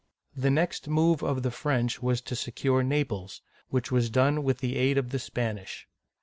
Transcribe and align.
The 0.35 0.49
next 0.49 0.87
move 0.87 1.21
of 1.21 1.43
the 1.43 1.51
French 1.51 2.01
was 2.01 2.21
to 2.21 2.35
secure 2.35 2.81
Naples, 2.81 3.43
which 3.69 3.91
was 3.91 4.09
done 4.09 4.41
with 4.41 4.57
the 4.57 4.75
aid 4.75 4.97
of 4.97 5.11
the 5.11 5.19
Spanish. 5.19 5.87